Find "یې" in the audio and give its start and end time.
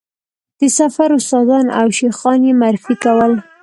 2.47-2.53